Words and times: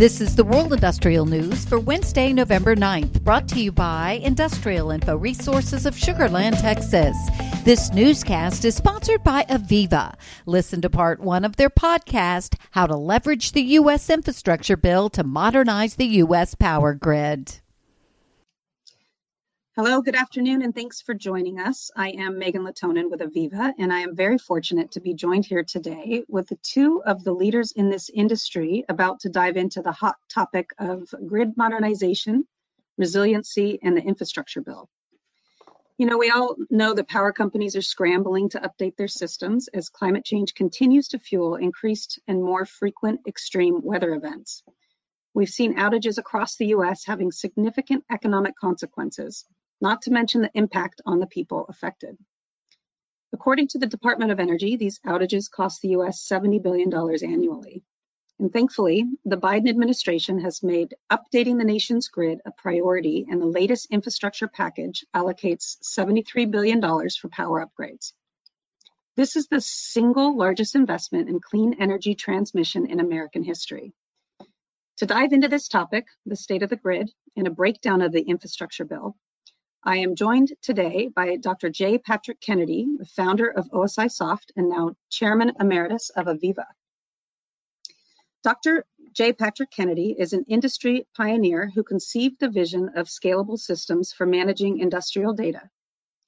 This 0.00 0.22
is 0.22 0.34
the 0.34 0.44
World 0.44 0.72
Industrial 0.72 1.26
News 1.26 1.66
for 1.66 1.78
Wednesday, 1.78 2.32
November 2.32 2.74
9th, 2.74 3.20
brought 3.20 3.46
to 3.48 3.60
you 3.60 3.70
by 3.70 4.12
Industrial 4.22 4.90
Info 4.90 5.14
Resources 5.14 5.84
of 5.84 5.94
Sugar 5.94 6.26
Land, 6.26 6.56
Texas. 6.56 7.14
This 7.64 7.92
newscast 7.92 8.64
is 8.64 8.74
sponsored 8.74 9.22
by 9.22 9.44
AVEVA. 9.50 10.14
Listen 10.46 10.80
to 10.80 10.88
part 10.88 11.20
one 11.20 11.44
of 11.44 11.56
their 11.56 11.68
podcast, 11.68 12.54
How 12.70 12.86
to 12.86 12.96
Leverage 12.96 13.52
the 13.52 13.60
U.S. 13.60 14.08
Infrastructure 14.08 14.78
Bill 14.78 15.10
to 15.10 15.22
Modernize 15.22 15.96
the 15.96 16.06
U.S. 16.06 16.54
Power 16.54 16.94
Grid. 16.94 17.60
Hello, 19.76 20.02
good 20.02 20.16
afternoon, 20.16 20.62
and 20.62 20.74
thanks 20.74 21.00
for 21.00 21.14
joining 21.14 21.60
us. 21.60 21.92
I 21.94 22.08
am 22.08 22.40
Megan 22.40 22.64
Latonin 22.64 23.08
with 23.08 23.20
AVEVA, 23.20 23.74
and 23.78 23.92
I 23.92 24.00
am 24.00 24.16
very 24.16 24.36
fortunate 24.36 24.90
to 24.90 25.00
be 25.00 25.14
joined 25.14 25.46
here 25.46 25.62
today 25.62 26.24
with 26.26 26.48
the 26.48 26.58
two 26.60 27.00
of 27.06 27.22
the 27.22 27.32
leaders 27.32 27.70
in 27.70 27.88
this 27.88 28.10
industry 28.12 28.84
about 28.88 29.20
to 29.20 29.28
dive 29.28 29.56
into 29.56 29.80
the 29.80 29.92
hot 29.92 30.16
topic 30.28 30.70
of 30.80 31.08
grid 31.24 31.56
modernization, 31.56 32.48
resiliency, 32.98 33.78
and 33.80 33.96
the 33.96 34.02
infrastructure 34.02 34.60
bill. 34.60 34.88
You 35.98 36.06
know, 36.06 36.18
we 36.18 36.30
all 36.30 36.56
know 36.68 36.92
that 36.92 37.08
power 37.08 37.32
companies 37.32 37.76
are 37.76 37.80
scrambling 37.80 38.48
to 38.48 38.60
update 38.60 38.96
their 38.96 39.06
systems 39.06 39.68
as 39.68 39.88
climate 39.88 40.24
change 40.24 40.54
continues 40.54 41.06
to 41.08 41.20
fuel 41.20 41.54
increased 41.54 42.18
and 42.26 42.42
more 42.42 42.66
frequent 42.66 43.20
extreme 43.28 43.82
weather 43.84 44.14
events. 44.14 44.64
We've 45.32 45.48
seen 45.48 45.76
outages 45.76 46.18
across 46.18 46.56
the 46.56 46.66
US 46.74 47.04
having 47.06 47.30
significant 47.30 48.04
economic 48.10 48.56
consequences, 48.56 49.44
not 49.80 50.02
to 50.02 50.12
mention 50.12 50.42
the 50.42 50.50
impact 50.54 51.00
on 51.06 51.18
the 51.18 51.26
people 51.26 51.66
affected. 51.68 52.16
According 53.32 53.68
to 53.68 53.78
the 53.78 53.86
Department 53.86 54.32
of 54.32 54.40
Energy, 54.40 54.76
these 54.76 55.00
outages 55.06 55.50
cost 55.50 55.80
the 55.80 55.90
US 55.90 56.26
$70 56.26 56.62
billion 56.62 56.92
annually. 56.92 57.82
And 58.40 58.52
thankfully, 58.52 59.04
the 59.24 59.36
Biden 59.36 59.68
administration 59.68 60.40
has 60.40 60.62
made 60.62 60.94
updating 61.12 61.58
the 61.58 61.64
nation's 61.64 62.08
grid 62.08 62.40
a 62.46 62.50
priority, 62.50 63.26
and 63.30 63.40
the 63.40 63.46
latest 63.46 63.88
infrastructure 63.90 64.48
package 64.48 65.04
allocates 65.14 65.76
$73 65.82 66.50
billion 66.50 66.80
for 66.80 67.28
power 67.28 67.64
upgrades. 67.64 68.12
This 69.14 69.36
is 69.36 69.48
the 69.48 69.60
single 69.60 70.36
largest 70.36 70.74
investment 70.74 71.28
in 71.28 71.40
clean 71.40 71.76
energy 71.78 72.14
transmission 72.14 72.86
in 72.86 72.98
American 72.98 73.44
history. 73.44 73.92
To 74.96 75.06
dive 75.06 75.32
into 75.32 75.48
this 75.48 75.68
topic, 75.68 76.06
the 76.24 76.36
state 76.36 76.62
of 76.62 76.70
the 76.70 76.76
grid, 76.76 77.10
and 77.36 77.46
a 77.46 77.50
breakdown 77.50 78.00
of 78.00 78.12
the 78.12 78.22
infrastructure 78.22 78.84
bill, 78.86 79.16
I 79.82 79.96
am 79.96 80.14
joined 80.14 80.52
today 80.60 81.08
by 81.08 81.36
Dr. 81.36 81.70
J. 81.70 81.96
Patrick 81.96 82.38
Kennedy, 82.42 82.86
the 82.98 83.06
founder 83.06 83.48
of 83.48 83.70
OSI 83.70 84.10
Soft 84.10 84.52
and 84.54 84.68
now 84.68 84.94
Chairman 85.08 85.52
Emeritus 85.58 86.10
of 86.10 86.26
AVEVA. 86.26 86.66
Dr. 88.44 88.84
J. 89.12 89.32
Patrick 89.32 89.70
Kennedy 89.70 90.14
is 90.18 90.34
an 90.34 90.44
industry 90.48 91.06
pioneer 91.16 91.70
who 91.74 91.82
conceived 91.82 92.40
the 92.40 92.50
vision 92.50 92.90
of 92.94 93.06
scalable 93.06 93.58
systems 93.58 94.12
for 94.12 94.26
managing 94.26 94.80
industrial 94.80 95.32
data, 95.32 95.70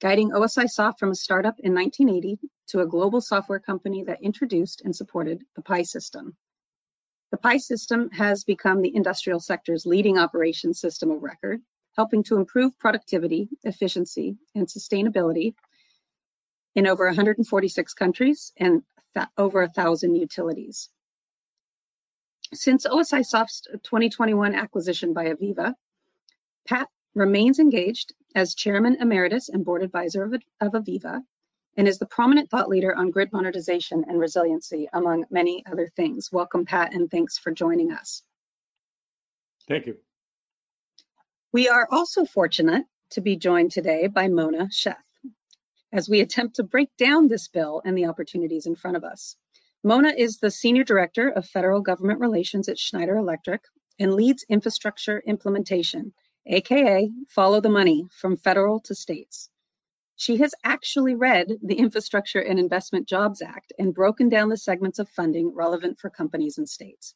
guiding 0.01 0.31
OSI 0.31 0.67
Soft 0.67 0.99
from 0.99 1.11
a 1.11 1.15
startup 1.15 1.61
in 1.61 1.75
1980 1.75 2.39
to 2.69 2.81
a 2.81 2.87
global 2.87 3.21
software 3.21 3.61
company 3.61 4.03
that 4.05 4.23
introduced 4.23 4.81
and 4.81 4.97
supported 4.97 5.45
the 5.57 5.63
PI 5.63 5.83
system. 5.83 6.39
The 7.33 7.37
PI 7.37 7.59
system 7.59 8.09
has 8.13 8.45
become 8.45 8.81
the 8.81 8.97
industrial 8.97 9.41
sector's 9.41 9.85
leading 9.85 10.17
operations 10.17 10.81
system 10.81 11.11
of 11.11 11.23
record 11.23 11.61
helping 11.97 12.23
to 12.25 12.37
improve 12.37 12.79
productivity, 12.79 13.49
efficiency, 13.65 14.37
and 14.55 14.67
sustainability 14.67 15.55
in 16.75 16.87
over 16.87 17.07
146 17.07 17.95
countries 17.95 18.53
and 18.57 18.83
over 19.37 19.63
a 19.63 19.69
thousand 19.69 20.15
utilities. 20.15 20.89
Since 22.55 22.87
OSI 22.87 23.25
Soft's 23.25 23.63
2021 23.85 24.55
acquisition 24.55 25.13
by 25.13 25.27
AVEVA, 25.27 25.75
Pat 26.67 26.89
remains 27.15 27.59
engaged 27.59 28.15
as 28.35 28.55
Chairman 28.55 28.97
Emeritus 29.01 29.49
and 29.49 29.65
Board 29.65 29.83
Advisor 29.83 30.25
of, 30.25 30.35
of 30.61 30.73
AVEVA 30.73 31.23
and 31.77 31.89
is 31.89 31.99
the 31.99 32.07
prominent 32.07 32.51
thought 32.51 32.69
leader 32.69 32.95
on 32.95 33.11
grid 33.11 33.33
modernization 33.33 34.05
and 34.07 34.19
resiliency, 34.19 34.89
among 34.93 35.25
many 35.31 35.65
other 35.71 35.89
things. 35.97 36.31
Welcome, 36.31 36.67
Pat, 36.67 36.95
and 36.95 37.11
thanks 37.11 37.39
for 37.39 37.51
joining 37.51 37.93
us. 37.93 38.23
Thank 39.69 39.87
you. 39.87 39.97
We 41.53 41.69
are 41.69 41.87
also 41.91 42.25
fortunate 42.25 42.87
to 43.11 43.21
be 43.21 43.37
joined 43.37 43.73
today 43.73 44.07
by 44.07 44.29
Mona 44.29 44.71
Sheth 44.73 44.97
as 45.93 46.09
we 46.09 46.21
attempt 46.21 46.57
to 46.57 46.63
break 46.63 46.89
down 46.97 47.29
this 47.29 47.49
bill 47.49 47.83
and 47.85 47.95
the 47.95 48.07
opportunities 48.07 48.65
in 48.65 48.75
front 48.75 48.97
of 48.97 49.05
us. 49.05 49.37
Mona 49.85 50.15
is 50.17 50.39
the 50.39 50.51
Senior 50.51 50.83
Director 50.83 51.29
of 51.29 51.47
Federal 51.47 51.83
Government 51.83 52.21
Relations 52.21 52.71
at 52.71 52.79
Schneider 52.79 53.17
Electric 53.19 53.61
and 53.99 54.15
leads 54.15 54.47
infrastructure 54.49 55.23
implementation, 55.27 56.15
aka 56.47 57.11
follow 57.29 57.61
the 57.61 57.69
money 57.69 58.09
from 58.13 58.39
federal 58.39 58.81
to 58.81 58.95
states. 58.95 59.51
She 60.17 60.39
has 60.39 60.55
actually 60.65 61.17
read 61.17 61.49
the 61.63 61.75
Infrastructure 61.75 62.41
and 62.41 62.59
Investment 62.59 63.07
Jobs 63.07 63.43
Act 63.43 63.75
and 63.79 63.93
broken 63.93 64.31
down 64.31 64.49
the 64.49 64.57
segments 64.57 64.99
of 64.99 65.11
funding 65.11 65.55
relevant 65.55 65.99
for 65.99 66.09
companies 66.09 66.57
and 66.57 66.67
states. 66.67 67.15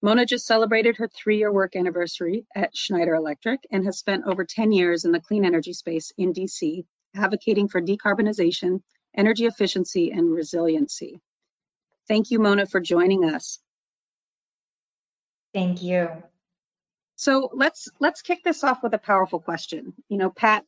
Mona 0.00 0.24
just 0.24 0.46
celebrated 0.46 0.96
her 0.96 1.08
three-year 1.08 1.52
work 1.52 1.74
anniversary 1.74 2.46
at 2.54 2.76
Schneider 2.76 3.14
Electric 3.14 3.60
and 3.70 3.84
has 3.84 3.98
spent 3.98 4.26
over 4.26 4.44
10 4.44 4.70
years 4.70 5.04
in 5.04 5.10
the 5.10 5.20
clean 5.20 5.44
energy 5.44 5.72
space 5.72 6.12
in 6.16 6.32
DC, 6.32 6.84
advocating 7.16 7.68
for 7.68 7.82
decarbonization, 7.82 8.80
energy 9.16 9.46
efficiency, 9.46 10.12
and 10.12 10.32
resiliency. 10.32 11.20
Thank 12.06 12.30
you, 12.30 12.38
Mona, 12.38 12.66
for 12.66 12.80
joining 12.80 13.24
us. 13.24 13.58
Thank 15.52 15.82
you. 15.82 16.10
So 17.16 17.50
let's 17.52 17.88
let's 17.98 18.22
kick 18.22 18.44
this 18.44 18.62
off 18.62 18.82
with 18.82 18.94
a 18.94 18.98
powerful 18.98 19.40
question. 19.40 19.94
You 20.08 20.18
know, 20.18 20.30
Pat, 20.30 20.64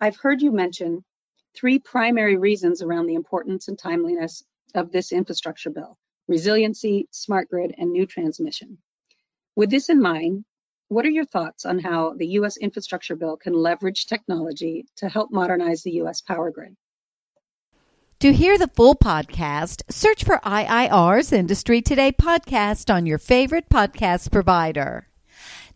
I've 0.00 0.16
heard 0.16 0.40
you 0.40 0.52
mention 0.52 1.04
three 1.56 1.80
primary 1.80 2.36
reasons 2.36 2.82
around 2.82 3.06
the 3.06 3.14
importance 3.14 3.66
and 3.66 3.76
timeliness 3.76 4.44
of 4.74 4.92
this 4.92 5.10
infrastructure 5.10 5.70
bill 5.70 5.98
resiliency, 6.30 7.08
smart 7.10 7.50
grid, 7.50 7.74
and 7.76 7.90
new 7.90 8.06
transmission. 8.06 8.78
With 9.56 9.68
this 9.68 9.90
in 9.90 10.00
mind, 10.00 10.44
what 10.88 11.04
are 11.04 11.10
your 11.10 11.26
thoughts 11.26 11.66
on 11.66 11.78
how 11.78 12.14
the 12.16 12.26
U.S. 12.38 12.56
infrastructure 12.56 13.16
bill 13.16 13.36
can 13.36 13.52
leverage 13.52 14.06
technology 14.06 14.86
to 14.96 15.08
help 15.08 15.30
modernize 15.30 15.82
the 15.82 15.92
U.S. 16.02 16.22
power 16.22 16.50
grid? 16.50 16.76
To 18.20 18.32
hear 18.32 18.58
the 18.58 18.68
full 18.68 18.94
podcast, 18.94 19.82
search 19.90 20.24
for 20.24 20.38
IIR's 20.38 21.32
Industry 21.32 21.82
Today 21.82 22.12
podcast 22.12 22.92
on 22.92 23.06
your 23.06 23.18
favorite 23.18 23.68
podcast 23.68 24.30
provider. 24.30 25.09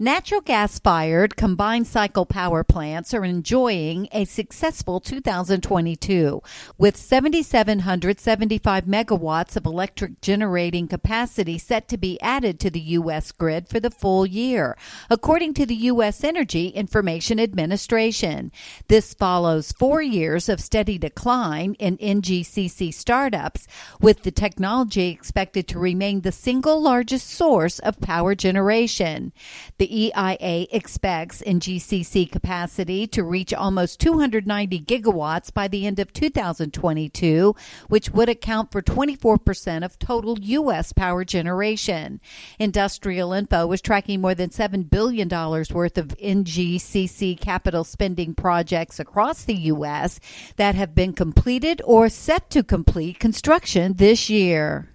Natural 0.01 0.41
gas 0.41 0.81
fired 0.81 1.37
combined 1.37 1.87
cycle 1.87 2.27
power 2.27 2.65
plants 2.65 3.15
are 3.15 3.25
enjoying 3.25 4.09
a 4.11 4.25
successful 4.25 4.99
2022 4.99 6.43
with 6.77 6.97
7,775 6.97 8.87
megawatts 8.87 9.55
of 9.57 9.65
electric 9.65 10.21
generating 10.21 10.89
capacity 10.89 11.59
set 11.59 11.87
to 11.87 11.97
be 11.97 12.21
added 12.21 12.59
to 12.59 12.71
the 12.71 12.81
U.S. 12.81 13.31
grid 13.31 13.69
for 13.69 13.79
the 13.79 13.91
full 13.91 14.27
year, 14.27 14.77
according 15.09 15.55
to 15.55 15.65
the 15.65 15.77
U.S. 15.77 16.25
Energy 16.25 16.71
Information 16.71 17.39
Administration. 17.39 18.51
This 18.89 19.15
follows 19.15 19.71
four 19.71 20.03
years 20.03 20.49
of 20.49 20.61
steady 20.61 20.99
decline 20.99 21.75
in 21.75 21.99
NGCC 21.99 22.93
startups, 22.93 23.69
with 24.01 24.25
the 24.25 24.33
technology 24.33 25.11
expected 25.11 25.69
to 25.69 25.79
remain 25.79 26.23
the 26.23 26.33
single 26.33 26.83
largest 26.83 27.29
source 27.29 27.79
of 27.79 28.01
power 28.01 28.35
generation. 28.35 29.33
The 29.79 29.84
the 29.85 30.05
EIA 30.07 30.67
expects 30.73 31.43
NGCC 31.47 32.33
capacity 32.33 33.07
to 33.07 33.23
reach 33.23 33.53
almost 33.53 34.01
290 34.01 34.81
gigawatts 34.81 35.53
by 35.53 35.69
the 35.69 35.87
end 35.87 35.99
of 35.99 36.11
2022, 36.15 37.55
which 37.89 38.09
would 38.09 38.31
account 38.31 38.73
for 38.73 38.81
24% 38.81 39.85
of 39.85 39.99
total 39.99 40.39
U.S. 40.39 40.95
power 40.95 41.23
generation. 41.23 42.19
Industrial 42.59 43.35
Info 43.35 43.71
is 43.73 43.83
tracking 43.83 44.23
more 44.23 44.35
than 44.35 44.49
$7 44.49 44.89
billion 44.89 45.29
worth 45.29 45.99
of 45.99 46.17
NGCC 46.17 47.39
capital 47.39 47.85
spending 47.85 48.35
projects 48.35 48.99
across 48.99 49.45
the 49.45 49.55
U.S. 49.55 50.19
that 50.57 50.75
have 50.75 50.95
been 50.95 51.13
completed 51.13 51.83
or 51.85 52.09
set 52.09 52.49
to 52.49 52.63
complete 52.63 53.19
construction 53.19 53.97
this 53.97 54.31
year. 54.31 54.94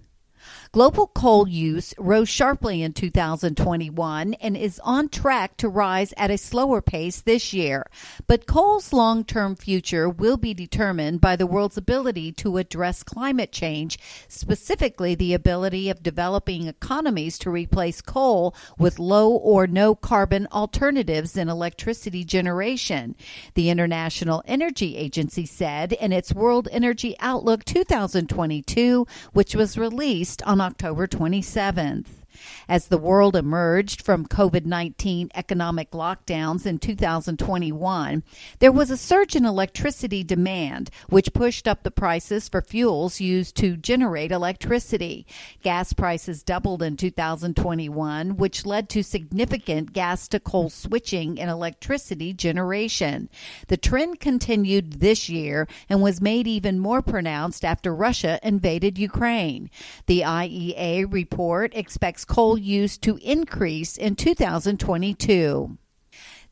Global 0.72 1.08
coal 1.08 1.48
use 1.48 1.92
rose 1.98 2.28
sharply 2.28 2.80
in 2.80 2.92
2021 2.92 4.34
and 4.34 4.56
is 4.56 4.80
on 4.84 5.08
track 5.08 5.56
to 5.56 5.68
rise 5.68 6.14
at 6.16 6.30
a 6.30 6.38
slower 6.38 6.80
pace 6.80 7.22
this 7.22 7.52
year. 7.52 7.84
But 8.28 8.46
coal's 8.46 8.92
long 8.92 9.24
term 9.24 9.56
future 9.56 10.08
will 10.08 10.36
be 10.36 10.54
determined 10.54 11.20
by 11.20 11.34
the 11.34 11.46
world's 11.46 11.76
ability 11.76 12.30
to 12.34 12.58
address 12.58 13.02
climate 13.02 13.50
change, 13.50 13.98
specifically 14.28 15.16
the 15.16 15.34
ability 15.34 15.90
of 15.90 16.04
developing 16.04 16.68
economies 16.68 17.36
to 17.38 17.50
replace 17.50 18.00
coal 18.00 18.54
with 18.78 19.00
low 19.00 19.28
or 19.32 19.66
no 19.66 19.96
carbon 19.96 20.46
alternatives 20.52 21.36
in 21.36 21.48
electricity 21.48 22.22
generation. 22.22 23.16
The 23.54 23.70
International 23.70 24.44
Energy 24.46 24.96
Agency 24.96 25.46
said 25.46 25.94
in 25.94 26.12
its 26.12 26.32
World 26.32 26.68
Energy 26.70 27.16
Outlook 27.18 27.64
2022, 27.64 29.04
which 29.32 29.56
was 29.56 29.76
released 29.76 30.44
on 30.44 30.59
October 30.60 31.06
27th. 31.06 32.19
As 32.68 32.86
the 32.86 32.98
world 32.98 33.36
emerged 33.36 34.02
from 34.02 34.26
COVID 34.26 34.64
19 34.64 35.30
economic 35.34 35.90
lockdowns 35.90 36.66
in 36.66 36.78
2021, 36.78 38.22
there 38.58 38.72
was 38.72 38.90
a 38.90 38.96
surge 38.96 39.34
in 39.36 39.44
electricity 39.44 40.22
demand, 40.22 40.90
which 41.08 41.32
pushed 41.32 41.66
up 41.66 41.82
the 41.82 41.90
prices 41.90 42.48
for 42.48 42.62
fuels 42.62 43.20
used 43.20 43.56
to 43.56 43.76
generate 43.76 44.32
electricity. 44.32 45.26
Gas 45.62 45.92
prices 45.92 46.42
doubled 46.42 46.82
in 46.82 46.96
2021, 46.96 48.36
which 48.36 48.66
led 48.66 48.88
to 48.88 49.02
significant 49.02 49.92
gas 49.92 50.28
to 50.28 50.40
coal 50.40 50.70
switching 50.70 51.38
in 51.38 51.48
electricity 51.48 52.32
generation. 52.32 53.28
The 53.68 53.76
trend 53.76 54.20
continued 54.20 55.00
this 55.00 55.28
year 55.28 55.68
and 55.88 56.02
was 56.02 56.20
made 56.20 56.46
even 56.46 56.78
more 56.78 57.02
pronounced 57.02 57.64
after 57.64 57.94
Russia 57.94 58.38
invaded 58.42 58.98
Ukraine. 58.98 59.70
The 60.06 60.20
IEA 60.20 61.12
report 61.12 61.74
expects 61.74 62.19
coal 62.24 62.58
use 62.58 62.98
to 62.98 63.18
increase 63.18 63.96
in 63.96 64.16
2022. 64.16 65.78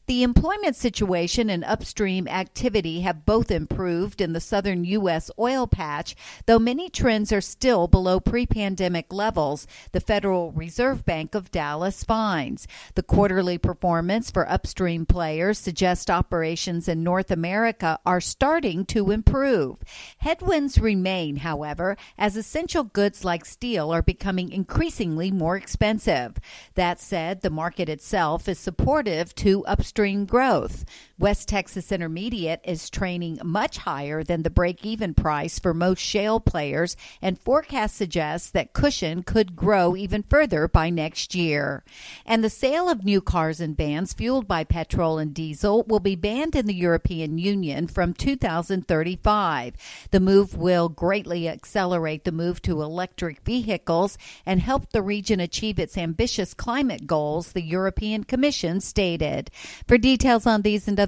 The 0.09 0.23
employment 0.23 0.75
situation 0.75 1.51
and 1.51 1.63
upstream 1.63 2.29
activity 2.29 3.03
have 3.03 3.27
both 3.27 3.51
improved 3.51 4.23
in 4.23 4.33
the 4.33 4.41
southern 4.41 4.87
U.S. 4.87 5.31
oil 5.39 5.67
patch, 5.67 6.17
though 6.47 6.59
many 6.59 6.89
trends 6.89 7.31
are 7.31 7.43
still 7.43 7.89
below 7.89 8.19
pre 8.19 8.47
pandemic 8.47 9.13
levels, 9.13 9.67
the 9.93 10.01
Federal 10.01 10.51
Reserve 10.53 11.05
Bank 11.05 11.35
of 11.35 11.51
Dallas 11.51 12.05
finds. 12.05 12.67
The 12.95 13.03
quarterly 13.03 13.59
performance 13.59 14.31
for 14.31 14.49
upstream 14.49 15.05
players 15.05 15.59
suggests 15.59 16.09
operations 16.09 16.89
in 16.89 17.05
North 17.05 17.31
America 17.31 17.99
are 18.07 18.23
starting 18.23 18.87
to 18.87 19.11
improve. 19.11 19.77
Headwinds 20.21 20.79
remain, 20.79 21.37
however, 21.37 21.99
as 22.17 22.35
essential 22.35 22.85
goods 22.85 23.27
like 23.27 23.45
steel 23.45 23.93
are 23.93 24.01
becoming 24.01 24.53
increasingly 24.53 25.31
more 25.31 25.59
expensive. 25.59 26.39
That 26.77 26.99
said, 26.99 27.43
the 27.43 27.51
market 27.51 27.91
itself 27.91 28.49
is 28.49 28.59
supportive 28.59 29.35
to 29.35 29.67
upstream 29.67 29.98
upstream 29.99 30.25
growth. 30.27 30.85
West 31.21 31.49
Texas 31.49 31.91
Intermediate 31.91 32.61
is 32.63 32.89
training 32.89 33.41
much 33.43 33.79
higher 33.79 34.23
than 34.23 34.45
the 34.45 34.51
break 34.51 34.87
even 34.87 35.15
price 35.15 35.59
for 35.59 35.75
most 35.75 35.99
shale 35.99 36.39
players, 36.39 36.97
and 37.21 37.41
forecasts 37.41 37.97
suggest 37.97 38.53
that 38.53 38.73
Cushion 38.73 39.25
could 39.25 39.57
grow 39.57 39.97
even 39.97 40.23
further 40.23 40.69
by 40.69 40.91
next 40.91 41.35
year. 41.35 41.83
And 42.25 42.45
the 42.45 42.51
sale 42.51 42.89
of 42.89 43.05
new 43.05 43.21
cars 43.21 43.61
and 43.61 43.77
vans 43.77 44.13
fueled 44.13 44.47
by 44.47 44.63
petrol 44.63 45.19
and 45.19 45.35
diesel 45.35 45.83
will 45.89 45.99
be 45.99 46.15
banned 46.15 46.55
in 46.55 46.67
the 46.67 46.75
European 46.75 47.37
Union 47.37 47.89
from 47.89 48.15
2035. 48.15 49.75
The 50.13 50.21
move 50.21 50.57
will 50.57 50.89
greatly 50.89 51.49
accelerate 51.49 52.23
the 52.23 52.31
move 52.31 52.63
to 52.63 52.81
electric 52.81 53.41
vehicles 53.41 54.19
and 54.47 54.61
help 54.61 54.93
the 54.93 55.03
region 55.03 55.41
achieve 55.41 55.81
its 55.81 55.99
ambitious 55.99 56.55
climate 56.55 57.09
goals, 57.09 57.53
the 57.53 57.63
European 57.63 58.23
Commission 58.23 58.81
stated. 58.81 59.51
For 59.89 59.99
details 59.99 60.47
on 60.47 60.63
these 60.63 60.87
and 60.87 61.08